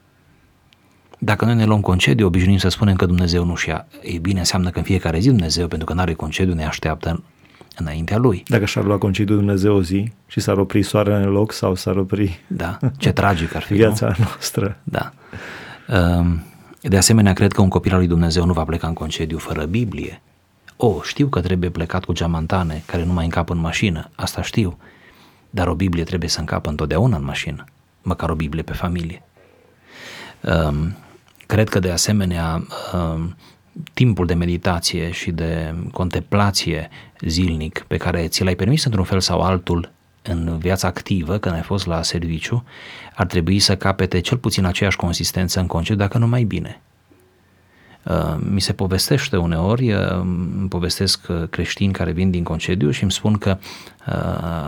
Dacă 1.19 1.45
noi 1.45 1.55
ne 1.55 1.65
luăm 1.65 1.81
concediu, 1.81 2.27
obișnuim 2.27 2.59
să 2.59 2.69
spunem 2.69 2.97
că 2.97 3.07
Dumnezeu 3.07 3.45
nu-și 3.45 3.69
ia. 3.69 3.87
Ei 4.03 4.19
bine, 4.19 4.39
înseamnă 4.39 4.71
că 4.71 4.79
în 4.79 4.85
fiecare 4.85 5.19
zi 5.19 5.29
Dumnezeu, 5.29 5.67
pentru 5.69 5.87
că 5.87 5.93
nu 5.93 6.01
are 6.01 6.15
concediu, 6.15 6.55
ne 6.55 6.65
așteaptă 6.65 7.23
înaintea 7.77 8.17
lui. 8.17 8.43
Dacă 8.47 8.65
și-ar 8.65 8.85
lua 8.85 8.99
concediu 8.99 9.37
Dumnezeu 9.37 9.75
o 9.75 9.83
zi 9.83 10.13
și 10.27 10.41
s-ar 10.41 10.59
opri 10.59 10.83
soarele 10.83 11.25
în 11.25 11.31
loc 11.31 11.53
sau 11.53 11.75
s-ar 11.75 11.97
opri... 11.97 12.41
Da, 12.47 12.79
ce 12.99 13.13
tragic 13.13 13.55
ar 13.55 13.63
fi, 13.63 13.75
Viața 13.75 14.07
nu? 14.07 14.25
noastră. 14.25 14.79
Da. 14.85 15.13
Ehm, 15.89 16.45
de 16.81 16.97
asemenea, 16.97 17.33
cred 17.33 17.53
că 17.53 17.61
un 17.61 17.69
copil 17.69 17.93
al 17.93 17.99
lui 17.99 18.07
Dumnezeu 18.07 18.45
nu 18.45 18.53
va 18.53 18.65
pleca 18.65 18.87
în 18.87 18.95
concediu 18.95 19.39
fără 19.39 19.65
Biblie. 19.65 20.21
O, 20.77 21.03
știu 21.03 21.29
că 21.29 21.41
trebuie 21.41 21.71
plecat 21.71 22.05
cu 22.05 22.13
geamantane 22.13 22.83
care 22.87 23.05
nu 23.05 23.13
mai 23.13 23.25
încap 23.25 23.51
în 23.51 23.59
mașină, 23.59 24.11
asta 24.15 24.43
știu, 24.43 24.79
dar 25.51 25.69
o 25.69 25.75
Biblie 25.75 26.05
trebuie 26.05 26.29
să 26.29 26.41
încapă 26.41 26.71
întotdeauna 26.71 27.17
în 27.17 27.25
mașină, 27.25 27.65
măcar 28.03 28.31
o 28.31 28.35
Biblie 28.35 28.63
pe 28.63 28.73
familie. 28.73 29.23
Ehm, 30.41 30.97
cred 31.47 31.69
că 31.69 31.79
de 31.79 31.91
asemenea 31.91 32.67
ehm, 32.93 33.37
timpul 33.93 34.27
de 34.27 34.35
meditație 34.35 35.11
și 35.11 35.31
de 35.31 35.75
contemplație 35.93 36.89
zilnic 37.21 37.85
pe 37.89 37.97
care 37.97 38.29
ți 38.29 38.45
l-ai 38.45 38.55
permis 38.55 38.85
într-un 38.85 39.05
fel 39.05 39.21
sau 39.21 39.41
altul 39.41 39.93
în 40.23 40.59
viața 40.59 40.89
activă, 40.89 41.39
când 41.39 41.55
ai 41.55 41.63
fost 41.63 41.87
la 41.87 42.03
serviciu, 42.03 42.65
ar 43.15 43.27
trebui 43.27 43.59
să 43.59 43.77
capete 43.77 44.21
cel 44.21 44.39
puțin 44.39 44.65
aceeași 44.65 44.97
consistență 44.97 45.61
în 45.61 45.67
concediu, 45.67 45.97
dacă 45.97 46.19
nu 46.19 46.27
mai 46.27 46.43
bine. 46.43 46.81
Uh, 48.11 48.37
mi 48.51 48.61
se 48.61 48.73
povestește 48.73 49.37
uneori, 49.37 49.93
uh, 49.93 50.11
îmi 50.11 50.69
povestesc 50.69 51.27
uh, 51.29 51.49
creștini 51.51 51.93
care 51.93 52.13
vin 52.13 52.31
din 52.31 52.43
concediu 52.43 52.91
și 52.91 53.03
îmi 53.03 53.13
spun 53.13 53.39
că 53.39 53.59
uh, 54.07 54.15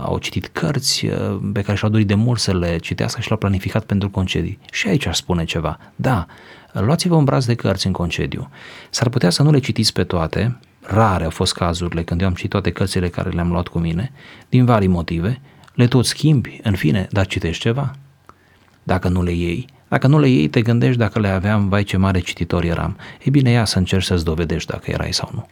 au 0.03 0.19
citit 0.19 0.47
cărți 0.47 1.07
pe 1.53 1.63
care 1.63 1.77
și-au 1.77 1.91
dorit 1.91 2.07
de 2.07 2.15
mult 2.15 2.39
să 2.39 2.57
le 2.57 2.79
citească 2.79 3.21
și 3.21 3.27
le-au 3.27 3.39
planificat 3.39 3.85
pentru 3.85 4.11
concedii. 4.11 4.59
Și 4.73 4.89
aici 4.89 5.07
aș 5.07 5.17
spune 5.17 5.45
ceva. 5.45 5.79
Da, 5.97 6.27
luați-vă 6.73 7.15
un 7.15 7.25
braț 7.25 7.45
de 7.45 7.55
cărți 7.55 7.87
în 7.87 7.93
concediu. 7.93 8.49
S-ar 8.91 9.09
putea 9.09 9.31
să 9.31 9.43
nu 9.43 9.51
le 9.51 9.59
citiți 9.59 9.93
pe 9.93 10.05
toate, 10.05 10.59
rare 10.81 11.25
au 11.25 11.31
fost 11.31 11.55
cazurile 11.55 12.03
când 12.03 12.21
eu 12.21 12.27
am 12.27 12.35
citit 12.35 12.51
toate 12.51 12.71
cărțile 12.71 13.09
care 13.09 13.31
le-am 13.31 13.51
luat 13.51 13.69
cu 13.69 13.79
mine, 13.79 14.13
din 14.49 14.65
vari 14.65 14.87
motive, 14.87 15.41
le 15.75 15.87
tot 15.87 16.05
schimbi, 16.05 16.61
în 16.63 16.75
fine, 16.75 17.09
dar 17.11 17.27
citești 17.27 17.63
ceva. 17.63 17.95
Dacă 18.83 19.09
nu 19.09 19.23
le 19.23 19.33
iei, 19.33 19.67
dacă 19.89 20.07
nu 20.07 20.19
le 20.19 20.29
iei, 20.29 20.49
te 20.49 20.63
gândești 20.63 20.99
dacă 20.99 21.21
le 21.21 21.29
aveam, 21.29 21.69
vai 21.69 21.83
ce 21.83 21.97
mare 21.97 22.19
cititor 22.19 22.65
eram. 22.65 22.97
E 23.23 23.31
bine, 23.31 23.51
ia 23.51 23.65
să 23.65 23.79
încerci 23.79 24.05
să-ți 24.05 24.25
dovedești 24.25 24.71
dacă 24.71 24.91
erai 24.91 25.13
sau 25.13 25.31
nu. 25.35 25.49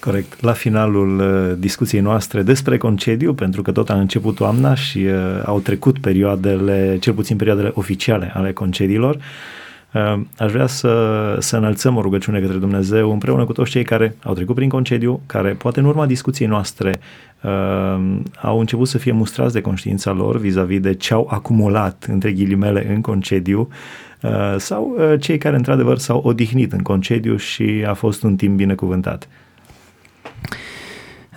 Corect. 0.00 0.42
La 0.42 0.52
finalul 0.52 1.18
uh, 1.18 1.56
discuției 1.58 2.00
noastre 2.00 2.42
despre 2.42 2.76
concediu, 2.76 3.34
pentru 3.34 3.62
că 3.62 3.72
tot 3.72 3.90
a 3.90 3.94
început 3.94 4.34
toamna 4.34 4.74
și 4.74 4.98
uh, 4.98 5.42
au 5.44 5.60
trecut 5.60 5.98
perioadele, 5.98 6.96
cel 7.00 7.12
puțin 7.12 7.36
perioadele 7.36 7.70
oficiale 7.74 8.32
ale 8.34 8.52
concediilor, 8.52 9.14
Ehm, 9.14 9.22
aș 10.38 10.52
vrea 10.52 10.66
să, 10.66 11.36
să 11.40 11.56
înălțăm 11.56 11.96
o 11.96 12.00
rugăciune 12.00 12.40
către 12.40 12.56
Dumnezeu 12.56 13.12
împreună 13.12 13.44
cu 13.44 13.52
toți 13.52 13.70
cei 13.70 13.84
care 13.84 14.16
au 14.22 14.34
trecut 14.34 14.54
prin 14.54 14.68
concediu, 14.68 15.20
care 15.26 15.50
poate 15.50 15.80
în 15.80 15.86
urma 15.86 16.06
discuției 16.06 16.48
noastre 16.48 17.00
uh, 17.42 18.18
au 18.42 18.58
început 18.58 18.88
să 18.88 18.98
fie 18.98 19.12
mustrați 19.12 19.52
de 19.52 19.60
conștiința 19.60 20.12
lor 20.12 20.38
vis-a-vis 20.38 20.80
de 20.80 20.94
ce 20.94 21.14
au 21.14 21.28
acumulat, 21.30 22.06
între 22.08 22.32
ghilimele, 22.32 22.94
în 22.94 23.00
concediu, 23.00 23.68
uh, 24.22 24.54
sau 24.56 24.96
uh, 24.98 25.20
cei 25.20 25.38
care 25.38 25.56
într-adevăr 25.56 25.98
s-au 25.98 26.20
odihnit 26.24 26.72
în 26.72 26.82
concediu 26.82 27.36
și 27.36 27.84
a 27.86 27.94
fost 27.94 28.22
un 28.22 28.36
timp 28.36 28.56
binecuvântat. 28.56 29.28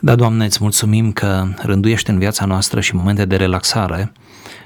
Da, 0.01 0.15
Doamne, 0.15 0.46
îți 0.46 0.58
mulțumim 0.62 1.12
că 1.12 1.44
rânduiești 1.62 2.10
în 2.10 2.18
viața 2.18 2.46
noastră 2.46 2.79
și 2.79 2.96
momente 2.96 3.25
de 3.25 3.36
relaxare 3.36 4.12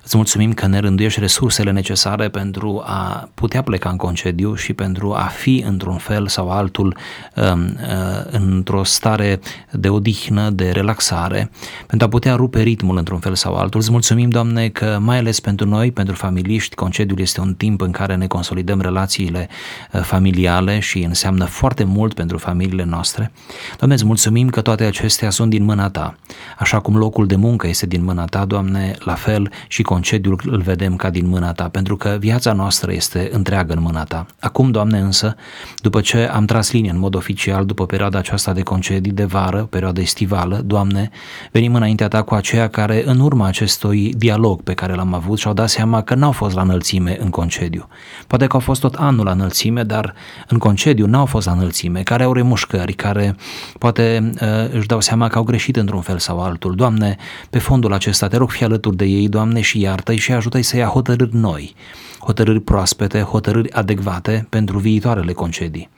Îți 0.03 0.15
mulțumim 0.15 0.53
că 0.53 0.67
ne 0.67 0.79
rânduiești 0.79 1.19
resursele 1.19 1.71
necesare 1.71 2.29
pentru 2.29 2.81
a 2.85 3.29
putea 3.33 3.61
pleca 3.61 3.89
în 3.89 3.97
concediu 3.97 4.55
și 4.55 4.73
pentru 4.73 5.13
a 5.13 5.23
fi 5.23 5.63
într-un 5.67 5.97
fel 5.97 6.27
sau 6.27 6.49
altul 6.49 6.97
um, 7.35 7.63
uh, 7.63 8.25
într-o 8.29 8.83
stare 8.83 9.39
de 9.71 9.89
odihnă, 9.89 10.49
de 10.49 10.69
relaxare, 10.69 11.51
pentru 11.87 12.07
a 12.07 12.09
putea 12.09 12.35
rupe 12.35 12.61
ritmul 12.61 12.97
într-un 12.97 13.19
fel 13.19 13.35
sau 13.35 13.55
altul. 13.55 13.79
Îți 13.79 13.91
mulțumim, 13.91 14.29
Doamne, 14.29 14.69
că 14.69 14.97
mai 15.01 15.17
ales 15.17 15.39
pentru 15.39 15.67
noi, 15.67 15.91
pentru 15.91 16.15
familiști, 16.15 16.75
concediul 16.75 17.19
este 17.19 17.41
un 17.41 17.53
timp 17.53 17.81
în 17.81 17.91
care 17.91 18.15
ne 18.15 18.27
consolidăm 18.27 18.81
relațiile 18.81 19.49
uh, 19.91 20.01
familiale 20.01 20.79
și 20.79 21.03
înseamnă 21.03 21.45
foarte 21.45 21.83
mult 21.83 22.13
pentru 22.13 22.37
familiile 22.37 22.83
noastre. 22.83 23.31
Doamne, 23.77 23.95
îți 23.95 24.05
mulțumim 24.05 24.49
că 24.49 24.61
toate 24.61 24.83
acestea 24.83 25.29
sunt 25.29 25.49
din 25.49 25.63
mâna 25.63 25.89
Ta. 25.89 26.15
Așa 26.59 26.79
cum 26.79 26.97
locul 26.97 27.27
de 27.27 27.35
muncă 27.35 27.67
este 27.67 27.85
din 27.85 28.03
mâna 28.03 28.25
Ta, 28.25 28.45
Doamne, 28.45 28.95
la 28.99 29.13
fel 29.13 29.51
și 29.67 29.81
concediul 29.93 30.39
îl 30.45 30.61
vedem 30.61 30.95
ca 30.95 31.09
din 31.09 31.27
mâna 31.27 31.51
ta, 31.51 31.69
pentru 31.69 31.97
că 31.97 32.17
viața 32.19 32.53
noastră 32.53 32.93
este 32.93 33.29
întreagă 33.31 33.73
în 33.73 33.81
mâna 33.81 34.03
ta. 34.03 34.25
Acum, 34.39 34.71
Doamne, 34.71 34.99
însă, 34.99 35.35
după 35.81 36.01
ce 36.01 36.17
am 36.17 36.45
tras 36.45 36.71
linie 36.71 36.91
în 36.91 36.99
mod 36.99 37.15
oficial, 37.15 37.65
după 37.65 37.85
perioada 37.85 38.17
aceasta 38.17 38.53
de 38.53 38.61
concedii 38.61 39.11
de 39.11 39.23
vară, 39.23 39.67
perioada 39.69 40.01
estivală, 40.01 40.61
Doamne, 40.65 41.09
venim 41.51 41.75
înaintea 41.75 42.07
ta 42.07 42.21
cu 42.21 42.33
aceia 42.33 42.67
care, 42.67 43.03
în 43.05 43.19
urma 43.19 43.47
acestui 43.47 44.13
dialog 44.17 44.61
pe 44.61 44.73
care 44.73 44.93
l-am 44.93 45.13
avut, 45.13 45.37
și-au 45.37 45.53
dat 45.53 45.69
seama 45.69 46.01
că 46.01 46.15
n-au 46.15 46.31
fost 46.31 46.55
la 46.55 46.61
înălțime 46.61 47.17
în 47.19 47.29
concediu. 47.29 47.87
Poate 48.27 48.47
că 48.47 48.53
au 48.53 48.59
fost 48.59 48.81
tot 48.81 48.95
anul 48.95 49.25
la 49.25 49.31
înălțime, 49.31 49.83
dar 49.83 50.13
în 50.47 50.57
concediu 50.57 51.05
n-au 51.05 51.25
fost 51.25 51.45
la 51.45 51.51
înălțime, 51.51 52.01
care 52.03 52.23
au 52.23 52.33
remușcări, 52.33 52.93
care 52.93 53.35
poate 53.79 54.31
uh, 54.41 54.47
își 54.71 54.87
dau 54.87 55.01
seama 55.01 55.27
că 55.27 55.37
au 55.37 55.43
greșit 55.43 55.75
într-un 55.75 56.01
fel 56.01 56.17
sau 56.17 56.39
altul. 56.39 56.75
Doamne, 56.75 57.15
pe 57.49 57.59
fondul 57.59 57.93
acesta 57.93 58.27
te 58.27 58.37
rog 58.37 58.49
fi 58.49 58.63
alături 58.63 58.95
de 58.95 59.05
ei, 59.05 59.29
Doamne, 59.29 59.61
și 59.61 59.82
iartă-i 59.83 60.17
și 60.17 60.31
ajută-i 60.31 60.61
să 60.61 60.77
ia 60.77 60.87
hotărâri 60.87 61.35
noi, 61.35 61.75
hotărâri 62.19 62.59
proaspete, 62.59 63.19
hotărâri 63.19 63.71
adecvate 63.71 64.47
pentru 64.49 64.77
viitoarele 64.77 65.33
concedii. 65.33 65.89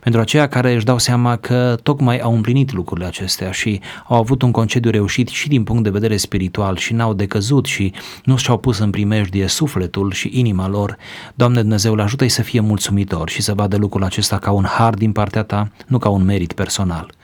Pentru 0.00 0.20
aceia 0.20 0.48
care 0.48 0.74
își 0.74 0.84
dau 0.84 0.98
seama 0.98 1.36
că 1.36 1.76
tocmai 1.82 2.18
au 2.18 2.34
împlinit 2.34 2.72
lucrurile 2.72 3.06
acestea 3.06 3.50
și 3.50 3.80
au 4.08 4.18
avut 4.18 4.42
un 4.42 4.50
concediu 4.50 4.90
reușit 4.90 5.28
și 5.28 5.48
din 5.48 5.64
punct 5.64 5.82
de 5.82 5.90
vedere 5.90 6.16
spiritual 6.16 6.76
și 6.76 6.92
n-au 6.92 7.14
decăzut 7.14 7.66
și 7.66 7.92
nu 8.24 8.36
și-au 8.36 8.58
pus 8.58 8.78
în 8.78 8.90
primejdie 8.90 9.46
sufletul 9.46 10.12
și 10.12 10.30
inima 10.32 10.68
lor, 10.68 10.96
Doamne 11.34 11.60
Dumnezeu, 11.60 11.94
le 11.94 12.02
ajută-i 12.02 12.28
să 12.28 12.42
fie 12.42 12.60
mulțumitori 12.60 13.32
și 13.32 13.42
să 13.42 13.54
vadă 13.54 13.76
lucrul 13.76 14.04
acesta 14.04 14.38
ca 14.38 14.50
un 14.50 14.64
har 14.64 14.94
din 14.94 15.12
partea 15.12 15.42
ta, 15.42 15.70
nu 15.86 15.98
ca 15.98 16.08
un 16.08 16.24
merit 16.24 16.52
personal. 16.52 17.14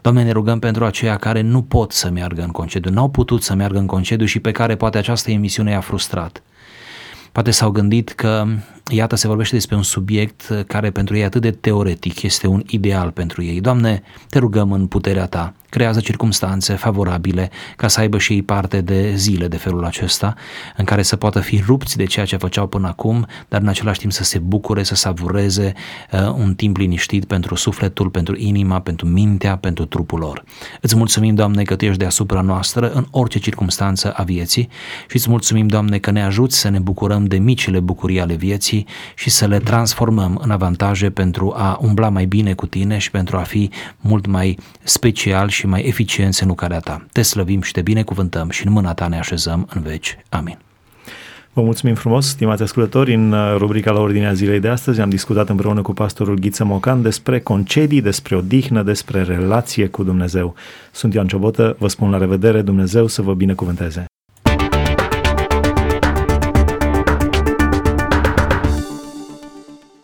Doamne, 0.00 0.22
ne 0.22 0.30
rugăm 0.30 0.58
pentru 0.58 0.84
aceia 0.84 1.16
care 1.16 1.40
nu 1.40 1.62
pot 1.62 1.92
să 1.92 2.10
meargă 2.10 2.42
în 2.42 2.50
concediu, 2.50 2.90
n-au 2.90 3.08
putut 3.08 3.42
să 3.42 3.54
meargă 3.54 3.78
în 3.78 3.86
concediu 3.86 4.26
și 4.26 4.40
pe 4.40 4.50
care 4.50 4.76
poate 4.76 4.98
această 4.98 5.30
emisiune 5.30 5.70
i-a 5.70 5.80
frustrat. 5.80 6.42
Poate 7.32 7.50
s-au 7.50 7.70
gândit 7.70 8.10
că, 8.10 8.46
iată, 8.90 9.16
se 9.16 9.26
vorbește 9.26 9.54
despre 9.54 9.76
un 9.76 9.82
subiect 9.82 10.64
care 10.66 10.90
pentru 10.90 11.16
ei 11.16 11.24
atât 11.24 11.42
de 11.42 11.50
teoretic 11.50 12.22
este 12.22 12.46
un 12.46 12.62
ideal 12.66 13.10
pentru 13.10 13.42
ei. 13.42 13.60
Doamne, 13.60 14.02
te 14.28 14.38
rugăm 14.38 14.72
în 14.72 14.86
puterea 14.86 15.26
Ta 15.26 15.54
creează 15.72 16.00
circumstanțe 16.00 16.74
favorabile 16.74 17.50
ca 17.76 17.88
să 17.88 18.00
aibă 18.00 18.18
și 18.18 18.32
ei 18.32 18.42
parte 18.42 18.80
de 18.80 19.12
zile 19.14 19.48
de 19.48 19.56
felul 19.56 19.84
acesta, 19.84 20.34
în 20.76 20.84
care 20.84 21.02
să 21.02 21.16
poată 21.16 21.40
fi 21.40 21.62
rupți 21.66 21.96
de 21.96 22.04
ceea 22.04 22.26
ce 22.26 22.36
făceau 22.36 22.66
până 22.66 22.88
acum, 22.88 23.26
dar 23.48 23.60
în 23.60 23.68
același 23.68 23.98
timp 23.98 24.12
să 24.12 24.24
se 24.24 24.38
bucure, 24.38 24.82
să 24.82 24.94
savureze 24.94 25.72
uh, 26.12 26.20
un 26.34 26.54
timp 26.54 26.76
liniștit 26.76 27.24
pentru 27.24 27.54
sufletul, 27.54 28.10
pentru 28.10 28.36
inima, 28.36 28.80
pentru 28.80 29.06
mintea, 29.06 29.56
pentru 29.56 29.84
trupul 29.84 30.18
lor. 30.18 30.44
Îți 30.80 30.96
mulțumim, 30.96 31.34
Doamne, 31.34 31.62
că 31.62 31.76
Tu 31.76 31.84
ești 31.84 31.98
deasupra 31.98 32.40
noastră 32.40 32.90
în 32.90 33.06
orice 33.10 33.38
circunstanță 33.38 34.12
a 34.12 34.22
vieții 34.22 34.68
și 35.08 35.16
îți 35.16 35.30
mulțumim, 35.30 35.66
Doamne, 35.66 35.98
că 35.98 36.10
ne 36.10 36.22
ajuți 36.22 36.58
să 36.58 36.68
ne 36.68 36.78
bucurăm 36.78 37.24
de 37.24 37.36
micile 37.36 37.80
bucurii 37.80 38.20
ale 38.20 38.34
vieții 38.34 38.86
și 39.14 39.30
să 39.30 39.46
le 39.46 39.58
transformăm 39.58 40.40
în 40.42 40.50
avantaje 40.50 41.10
pentru 41.10 41.52
a 41.56 41.78
umbla 41.80 42.08
mai 42.08 42.24
bine 42.24 42.52
cu 42.52 42.66
Tine 42.66 42.98
și 42.98 43.10
pentru 43.10 43.36
a 43.36 43.42
fi 43.42 43.70
mult 44.00 44.26
mai 44.26 44.58
special 44.82 45.48
și 45.48 45.61
și 45.62 45.68
mai 45.68 45.82
eficienți 45.82 46.42
în 46.42 46.48
lucrarea 46.48 46.78
ta. 46.78 47.06
Te 47.12 47.22
slăvim 47.22 47.60
și 47.60 47.72
te 47.72 47.82
binecuvântăm 47.82 48.50
și 48.50 48.66
în 48.66 48.72
mâna 48.72 48.94
ta 48.94 49.06
ne 49.08 49.18
așezăm 49.18 49.68
în 49.74 49.82
veci. 49.82 50.18
Amin. 50.28 50.58
Vă 51.52 51.62
mulțumim 51.62 51.94
frumos, 51.94 52.28
stimați 52.28 52.62
ascultători. 52.62 53.14
În 53.14 53.32
uh, 53.32 53.54
rubrica 53.56 53.90
la 53.92 54.00
ordinea 54.00 54.32
zilei 54.32 54.60
de 54.60 54.68
astăzi 54.68 55.00
am 55.00 55.10
discutat 55.10 55.48
împreună 55.48 55.82
cu 55.82 55.92
pastorul 55.92 56.38
Ghiță 56.38 56.64
Mocan 56.64 57.02
despre 57.02 57.40
concedii, 57.40 58.00
despre 58.00 58.36
odihnă, 58.36 58.82
despre 58.82 59.22
relație 59.22 59.86
cu 59.86 60.02
Dumnezeu. 60.02 60.54
Sunt 60.92 61.14
Ioan 61.14 61.26
Ciobotă, 61.26 61.76
vă 61.78 61.88
spun 61.88 62.10
la 62.10 62.18
revedere, 62.18 62.62
Dumnezeu 62.62 63.06
să 63.06 63.22
vă 63.22 63.34
binecuvânteze. 63.34 64.11